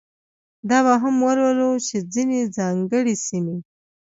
[0.69, 3.57] دا به هم ولولو چې ځینې ځانګړې سیمې.